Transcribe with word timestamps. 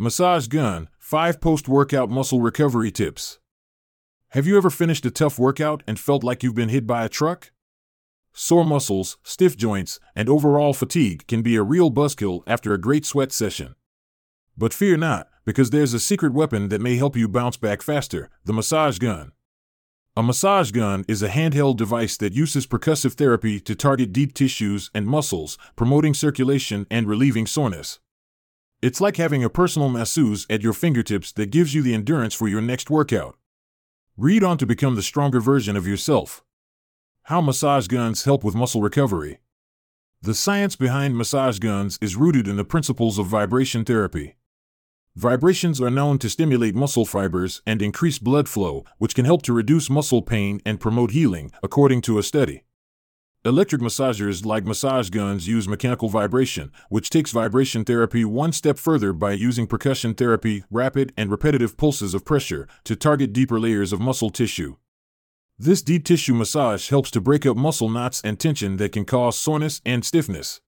Massage 0.00 0.46
Gun 0.46 0.88
5 1.00 1.40
Post 1.40 1.66
Workout 1.66 2.08
Muscle 2.08 2.40
Recovery 2.40 2.92
Tips. 2.92 3.40
Have 4.28 4.46
you 4.46 4.56
ever 4.56 4.70
finished 4.70 5.04
a 5.04 5.10
tough 5.10 5.40
workout 5.40 5.82
and 5.88 5.98
felt 5.98 6.22
like 6.22 6.44
you've 6.44 6.54
been 6.54 6.68
hit 6.68 6.86
by 6.86 7.04
a 7.04 7.08
truck? 7.08 7.50
Sore 8.32 8.64
muscles, 8.64 9.16
stiff 9.24 9.56
joints, 9.56 9.98
and 10.14 10.28
overall 10.28 10.72
fatigue 10.72 11.26
can 11.26 11.42
be 11.42 11.56
a 11.56 11.64
real 11.64 11.90
buzzkill 11.90 12.44
after 12.46 12.72
a 12.72 12.78
great 12.78 13.04
sweat 13.04 13.32
session. 13.32 13.74
But 14.56 14.72
fear 14.72 14.96
not, 14.96 15.30
because 15.44 15.70
there's 15.70 15.94
a 15.94 15.98
secret 15.98 16.32
weapon 16.32 16.68
that 16.68 16.80
may 16.80 16.94
help 16.94 17.16
you 17.16 17.26
bounce 17.26 17.56
back 17.56 17.82
faster 17.82 18.30
the 18.44 18.52
massage 18.52 18.98
gun. 18.98 19.32
A 20.16 20.22
massage 20.22 20.70
gun 20.70 21.04
is 21.08 21.24
a 21.24 21.28
handheld 21.28 21.76
device 21.76 22.16
that 22.18 22.34
uses 22.34 22.68
percussive 22.68 23.14
therapy 23.14 23.58
to 23.58 23.74
target 23.74 24.12
deep 24.12 24.32
tissues 24.32 24.92
and 24.94 25.08
muscles, 25.08 25.58
promoting 25.74 26.14
circulation 26.14 26.86
and 26.88 27.08
relieving 27.08 27.48
soreness. 27.48 27.98
It's 28.80 29.00
like 29.00 29.16
having 29.16 29.42
a 29.42 29.50
personal 29.50 29.88
masseuse 29.88 30.46
at 30.48 30.62
your 30.62 30.72
fingertips 30.72 31.32
that 31.32 31.50
gives 31.50 31.74
you 31.74 31.82
the 31.82 31.94
endurance 31.94 32.32
for 32.32 32.46
your 32.46 32.60
next 32.60 32.90
workout. 32.90 33.36
Read 34.16 34.44
on 34.44 34.56
to 34.58 34.66
become 34.66 34.94
the 34.94 35.02
stronger 35.02 35.40
version 35.40 35.76
of 35.76 35.84
yourself. 35.84 36.44
How 37.24 37.40
massage 37.40 37.88
guns 37.88 38.22
help 38.22 38.44
with 38.44 38.54
muscle 38.54 38.80
recovery. 38.80 39.40
The 40.22 40.32
science 40.32 40.76
behind 40.76 41.16
massage 41.16 41.58
guns 41.58 41.98
is 42.00 42.14
rooted 42.14 42.46
in 42.46 42.56
the 42.56 42.64
principles 42.64 43.18
of 43.18 43.26
vibration 43.26 43.84
therapy. 43.84 44.36
Vibrations 45.16 45.80
are 45.80 45.90
known 45.90 46.16
to 46.18 46.30
stimulate 46.30 46.76
muscle 46.76 47.04
fibers 47.04 47.62
and 47.66 47.82
increase 47.82 48.20
blood 48.20 48.48
flow, 48.48 48.84
which 48.98 49.16
can 49.16 49.24
help 49.24 49.42
to 49.42 49.52
reduce 49.52 49.90
muscle 49.90 50.22
pain 50.22 50.60
and 50.64 50.78
promote 50.78 51.10
healing, 51.10 51.50
according 51.64 52.00
to 52.02 52.16
a 52.16 52.22
study. 52.22 52.62
Electric 53.44 53.80
massagers 53.80 54.44
like 54.44 54.64
massage 54.64 55.10
guns 55.10 55.46
use 55.46 55.68
mechanical 55.68 56.08
vibration, 56.08 56.72
which 56.88 57.08
takes 57.08 57.30
vibration 57.30 57.84
therapy 57.84 58.24
one 58.24 58.50
step 58.50 58.76
further 58.76 59.12
by 59.12 59.30
using 59.30 59.64
percussion 59.64 60.12
therapy, 60.12 60.64
rapid 60.72 61.12
and 61.16 61.30
repetitive 61.30 61.76
pulses 61.76 62.14
of 62.14 62.24
pressure, 62.24 62.66
to 62.82 62.96
target 62.96 63.32
deeper 63.32 63.60
layers 63.60 63.92
of 63.92 64.00
muscle 64.00 64.30
tissue. 64.30 64.74
This 65.56 65.82
deep 65.82 66.04
tissue 66.04 66.34
massage 66.34 66.88
helps 66.88 67.12
to 67.12 67.20
break 67.20 67.46
up 67.46 67.56
muscle 67.56 67.88
knots 67.88 68.20
and 68.22 68.40
tension 68.40 68.76
that 68.78 68.90
can 68.90 69.04
cause 69.04 69.38
soreness 69.38 69.80
and 69.86 70.04
stiffness. 70.04 70.60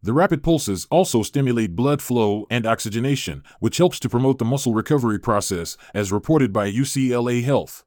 The 0.00 0.12
rapid 0.12 0.44
pulses 0.44 0.86
also 0.92 1.24
stimulate 1.24 1.74
blood 1.74 2.00
flow 2.00 2.46
and 2.48 2.64
oxygenation, 2.64 3.42
which 3.58 3.78
helps 3.78 3.98
to 3.98 4.08
promote 4.08 4.38
the 4.38 4.44
muscle 4.44 4.72
recovery 4.72 5.18
process, 5.18 5.76
as 5.92 6.12
reported 6.12 6.52
by 6.52 6.70
UCLA 6.70 7.42
Health. 7.42 7.84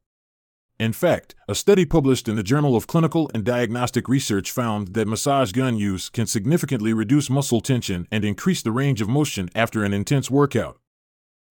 In 0.81 0.93
fact, 0.93 1.35
a 1.47 1.53
study 1.53 1.85
published 1.85 2.27
in 2.27 2.35
the 2.35 2.41
Journal 2.41 2.75
of 2.75 2.87
Clinical 2.87 3.29
and 3.35 3.43
Diagnostic 3.45 4.09
Research 4.09 4.49
found 4.49 4.95
that 4.95 5.07
massage 5.07 5.51
gun 5.51 5.77
use 5.77 6.09
can 6.09 6.25
significantly 6.25 6.91
reduce 6.91 7.29
muscle 7.29 7.61
tension 7.61 8.07
and 8.11 8.25
increase 8.25 8.63
the 8.63 8.71
range 8.71 8.99
of 8.99 9.07
motion 9.07 9.51
after 9.53 9.83
an 9.83 9.93
intense 9.93 10.31
workout. 10.31 10.79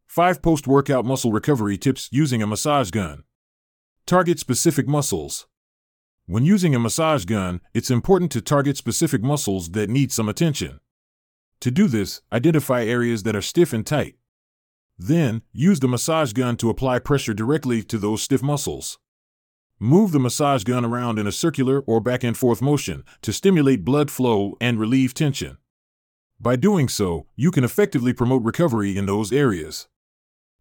5 0.09 0.43
post 0.43 0.67
workout 0.67 1.05
muscle 1.05 1.31
recovery 1.31 1.79
tips 1.79 2.09
using 2.11 2.43
a 2.43 2.47
massage 2.49 2.91
gun. 2.91 3.23
Target 4.05 4.41
specific 4.41 4.89
muscles. 4.89 5.47
When 6.27 6.45
using 6.45 6.75
a 6.75 6.81
massage 6.81 7.25
gun, 7.25 7.61
it's 7.73 7.89
important 7.89 8.33
to 8.33 8.41
target 8.41 8.77
specific 8.77 9.23
muscles 9.23 9.71
that 9.71 9.89
need 9.89 10.11
some 10.11 10.29
attention. 10.29 10.81
To 11.61 11.71
do 11.71 11.87
this, 11.87 12.21
identify 12.33 12.83
areas 12.83 13.23
that 13.23 13.37
are 13.37 13.43
stiff 13.43 13.73
and 13.73 13.87
tight. 13.87 14.17
Then, 14.99 15.43
use 15.53 15.79
the 15.79 15.87
massage 15.87 16.33
gun 16.33 16.57
to 16.57 16.69
apply 16.69 16.99
pressure 16.99 17.33
directly 17.33 17.85
to 17.85 17.97
those 17.97 18.23
stiff 18.23 18.43
muscles. 18.43 18.99
Move 19.83 20.13
the 20.13 20.21
massage 20.21 20.63
gun 20.63 20.85
around 20.85 21.19
in 21.19 21.27
a 21.27 21.33
circular 21.33 21.81
or 21.87 22.03
back 22.03 22.23
and 22.23 22.37
forth 22.37 22.61
motion 22.61 23.03
to 23.23 23.33
stimulate 23.33 23.83
blood 23.83 24.11
flow 24.11 24.55
and 24.61 24.79
relieve 24.79 25.15
tension. 25.15 25.57
By 26.39 26.57
doing 26.57 26.87
so, 26.87 27.29
you 27.35 27.51
can 27.51 27.65
effectively 27.65 28.13
promote 28.13 28.43
recovery 28.43 28.99
in 28.99 29.07
those 29.07 29.33
areas. 29.33 29.89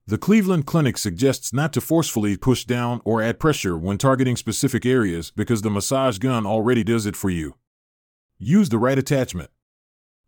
The 0.07 0.17
Cleveland 0.17 0.67
Clinic 0.67 0.97
suggests 0.97 1.51
not 1.51 1.73
to 1.73 1.81
forcefully 1.81 2.37
push 2.37 2.63
down 2.63 3.01
or 3.03 3.21
add 3.21 3.41
pressure 3.41 3.77
when 3.77 3.97
targeting 3.97 4.37
specific 4.37 4.85
areas 4.85 5.31
because 5.35 5.63
the 5.63 5.69
massage 5.69 6.17
gun 6.17 6.45
already 6.45 6.85
does 6.85 7.05
it 7.05 7.17
for 7.17 7.29
you. 7.29 7.55
Use 8.37 8.69
the 8.69 8.77
right 8.77 8.97
attachment. 8.97 9.49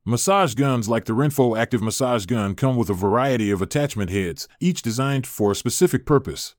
Massage 0.03 0.53
guns 0.53 0.89
like 0.89 1.05
the 1.05 1.13
Renpho 1.13 1.57
Active 1.57 1.81
Massage 1.81 2.25
Gun 2.25 2.55
come 2.55 2.75
with 2.75 2.89
a 2.89 2.93
variety 2.93 3.51
of 3.51 3.61
attachment 3.61 4.09
heads, 4.09 4.49
each 4.59 4.81
designed 4.81 5.25
for 5.25 5.51
a 5.51 5.55
specific 5.55 6.05
purpose. 6.05 6.55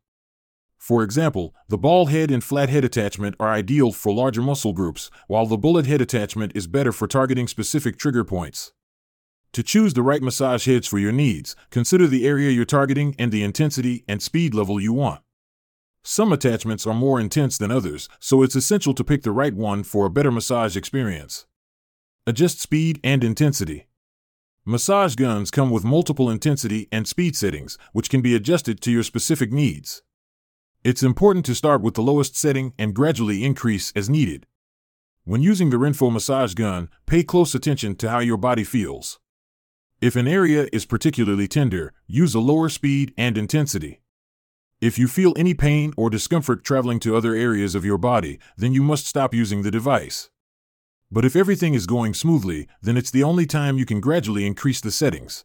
For 0.82 1.04
example, 1.04 1.54
the 1.68 1.78
ball 1.78 2.06
head 2.06 2.32
and 2.32 2.42
flat 2.42 2.68
head 2.68 2.84
attachment 2.84 3.36
are 3.38 3.50
ideal 3.50 3.92
for 3.92 4.12
larger 4.12 4.42
muscle 4.42 4.72
groups, 4.72 5.12
while 5.28 5.46
the 5.46 5.56
bullet 5.56 5.86
head 5.86 6.00
attachment 6.00 6.50
is 6.56 6.66
better 6.66 6.90
for 6.90 7.06
targeting 7.06 7.46
specific 7.46 7.96
trigger 7.96 8.24
points. 8.24 8.72
To 9.52 9.62
choose 9.62 9.94
the 9.94 10.02
right 10.02 10.20
massage 10.20 10.66
heads 10.66 10.88
for 10.88 10.98
your 10.98 11.12
needs, 11.12 11.54
consider 11.70 12.08
the 12.08 12.26
area 12.26 12.50
you're 12.50 12.64
targeting 12.64 13.14
and 13.16 13.30
the 13.30 13.44
intensity 13.44 14.02
and 14.08 14.20
speed 14.20 14.54
level 14.54 14.80
you 14.80 14.92
want. 14.92 15.20
Some 16.02 16.32
attachments 16.32 16.84
are 16.84 16.94
more 16.94 17.20
intense 17.20 17.58
than 17.58 17.70
others, 17.70 18.08
so 18.18 18.42
it's 18.42 18.56
essential 18.56 18.92
to 18.94 19.04
pick 19.04 19.22
the 19.22 19.30
right 19.30 19.54
one 19.54 19.84
for 19.84 20.06
a 20.06 20.10
better 20.10 20.32
massage 20.32 20.76
experience. 20.76 21.46
Adjust 22.26 22.60
speed 22.60 22.98
and 23.04 23.22
intensity. 23.22 23.86
Massage 24.66 25.14
guns 25.14 25.52
come 25.52 25.70
with 25.70 25.84
multiple 25.84 26.28
intensity 26.28 26.88
and 26.90 27.06
speed 27.06 27.36
settings, 27.36 27.78
which 27.92 28.10
can 28.10 28.20
be 28.20 28.34
adjusted 28.34 28.80
to 28.80 28.90
your 28.90 29.04
specific 29.04 29.52
needs. 29.52 30.02
It's 30.84 31.04
important 31.04 31.46
to 31.46 31.54
start 31.54 31.80
with 31.80 31.94
the 31.94 32.02
lowest 32.02 32.34
setting 32.34 32.72
and 32.76 32.92
gradually 32.92 33.44
increase 33.44 33.92
as 33.94 34.10
needed. 34.10 34.46
When 35.24 35.40
using 35.40 35.70
the 35.70 35.76
Renpho 35.76 36.12
massage 36.12 36.54
gun, 36.54 36.88
pay 37.06 37.22
close 37.22 37.54
attention 37.54 37.94
to 37.96 38.10
how 38.10 38.18
your 38.18 38.36
body 38.36 38.64
feels. 38.64 39.20
If 40.00 40.16
an 40.16 40.26
area 40.26 40.66
is 40.72 40.84
particularly 40.84 41.46
tender, 41.46 41.92
use 42.08 42.34
a 42.34 42.40
lower 42.40 42.68
speed 42.68 43.14
and 43.16 43.38
intensity. 43.38 44.00
If 44.80 44.98
you 44.98 45.06
feel 45.06 45.34
any 45.36 45.54
pain 45.54 45.94
or 45.96 46.10
discomfort 46.10 46.64
traveling 46.64 46.98
to 47.00 47.14
other 47.16 47.36
areas 47.36 47.76
of 47.76 47.84
your 47.84 47.98
body, 47.98 48.40
then 48.56 48.72
you 48.72 48.82
must 48.82 49.06
stop 49.06 49.32
using 49.32 49.62
the 49.62 49.70
device. 49.70 50.30
But 51.12 51.24
if 51.24 51.36
everything 51.36 51.74
is 51.74 51.86
going 51.86 52.14
smoothly, 52.14 52.66
then 52.80 52.96
it's 52.96 53.12
the 53.12 53.22
only 53.22 53.46
time 53.46 53.78
you 53.78 53.86
can 53.86 54.00
gradually 54.00 54.44
increase 54.44 54.80
the 54.80 54.90
settings. 54.90 55.44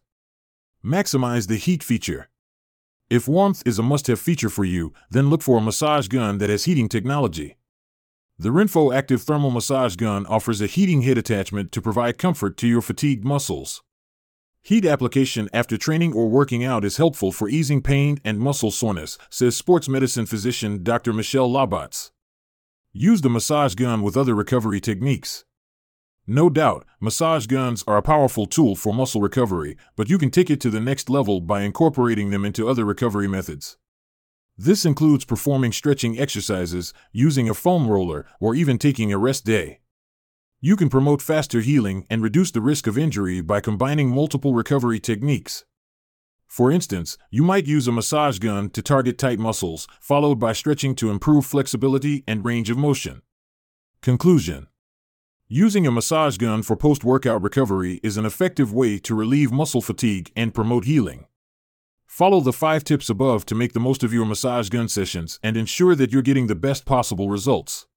Maximize 0.83 1.47
the 1.47 1.57
heat 1.57 1.83
feature. 1.83 2.29
If 3.09 3.25
warmth 3.25 3.63
is 3.65 3.79
a 3.79 3.83
must 3.83 4.07
have 4.07 4.19
feature 4.19 4.49
for 4.49 4.65
you, 4.65 4.91
then 5.09 5.29
look 5.29 5.41
for 5.41 5.57
a 5.57 5.61
massage 5.61 6.09
gun 6.09 6.39
that 6.39 6.49
has 6.49 6.65
heating 6.65 6.89
technology. 6.89 7.55
The 8.37 8.49
Renpho 8.49 8.93
Active 8.93 9.21
Thermal 9.21 9.49
Massage 9.49 9.95
Gun 9.95 10.25
offers 10.25 10.59
a 10.59 10.67
heating 10.67 11.03
head 11.03 11.17
attachment 11.17 11.71
to 11.71 11.81
provide 11.81 12.17
comfort 12.17 12.57
to 12.57 12.67
your 12.67 12.81
fatigued 12.81 13.23
muscles. 13.23 13.81
Heat 14.61 14.85
application 14.85 15.49
after 15.53 15.77
training 15.77 16.13
or 16.13 16.27
working 16.27 16.65
out 16.65 16.83
is 16.83 16.97
helpful 16.97 17.31
for 17.31 17.47
easing 17.47 17.81
pain 17.81 18.19
and 18.25 18.39
muscle 18.39 18.71
soreness, 18.71 19.17
says 19.29 19.55
sports 19.55 19.87
medicine 19.87 20.25
physician 20.25 20.83
Dr. 20.83 21.13
Michelle 21.13 21.49
Labatz. 21.49 22.11
Use 22.91 23.21
the 23.21 23.29
massage 23.29 23.73
gun 23.73 24.01
with 24.01 24.17
other 24.17 24.35
recovery 24.35 24.81
techniques. 24.81 25.45
No 26.29 26.49
doubt, 26.49 26.85
massage 26.99 27.47
guns 27.47 27.85
are 27.87 27.95
a 27.95 28.01
powerful 28.01 28.45
tool 28.45 28.75
for 28.75 28.93
muscle 28.93 29.21
recovery, 29.21 29.77
but 29.95 30.09
you 30.09 30.17
can 30.17 30.29
take 30.29 30.49
it 30.49 30.59
to 30.59 30.69
the 30.69 30.81
next 30.81 31.09
level 31.09 31.39
by 31.39 31.61
incorporating 31.61 32.31
them 32.31 32.43
into 32.43 32.67
other 32.67 32.83
recovery 32.83 33.29
methods. 33.29 33.77
This 34.57 34.83
includes 34.83 35.23
performing 35.23 35.71
stretching 35.71 36.19
exercises, 36.19 36.93
using 37.13 37.49
a 37.49 37.53
foam 37.53 37.87
roller, 37.87 38.25
or 38.41 38.55
even 38.55 38.77
taking 38.77 39.13
a 39.13 39.17
rest 39.17 39.45
day. 39.45 39.79
You 40.59 40.75
can 40.75 40.89
promote 40.89 41.21
faster 41.21 41.61
healing 41.61 42.05
and 42.09 42.21
reduce 42.21 42.51
the 42.51 42.59
risk 42.59 42.87
of 42.87 42.97
injury 42.97 43.39
by 43.39 43.61
combining 43.61 44.09
multiple 44.09 44.53
recovery 44.53 44.99
techniques. 44.99 45.63
For 46.45 46.69
instance, 46.71 47.17
you 47.31 47.43
might 47.43 47.67
use 47.67 47.87
a 47.87 47.93
massage 47.93 48.39
gun 48.39 48.69
to 48.71 48.81
target 48.81 49.17
tight 49.17 49.39
muscles, 49.39 49.87
followed 50.01 50.39
by 50.39 50.51
stretching 50.51 50.93
to 50.95 51.09
improve 51.09 51.45
flexibility 51.45 52.25
and 52.27 52.43
range 52.43 52.69
of 52.69 52.77
motion. 52.77 53.21
Conclusion 54.01 54.67
Using 55.49 55.87
a 55.87 55.91
massage 55.91 56.35
gun 56.35 56.61
for 56.61 56.75
post 56.75 57.05
workout 57.05 57.41
recovery 57.41 58.01
is 58.03 58.17
an 58.17 58.25
effective 58.25 58.73
way 58.73 58.97
to 58.99 59.15
relieve 59.15 59.49
muscle 59.49 59.81
fatigue 59.81 60.29
and 60.35 60.53
promote 60.53 60.83
healing. 60.83 61.25
Follow 62.05 62.41
the 62.41 62.51
five 62.51 62.83
tips 62.83 63.09
above 63.09 63.45
to 63.45 63.55
make 63.55 63.71
the 63.71 63.79
most 63.79 64.03
of 64.03 64.11
your 64.11 64.25
massage 64.25 64.67
gun 64.67 64.89
sessions 64.89 65.39
and 65.41 65.55
ensure 65.55 65.95
that 65.95 66.11
you're 66.11 66.21
getting 66.21 66.47
the 66.47 66.55
best 66.55 66.83
possible 66.83 67.29
results. 67.29 67.87